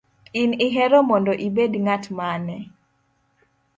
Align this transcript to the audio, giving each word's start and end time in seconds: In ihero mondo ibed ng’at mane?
In 0.41 0.51
ihero 0.65 0.99
mondo 1.09 1.33
ibed 1.47 1.71
ng’at 1.83 2.05
mane? 2.17 2.57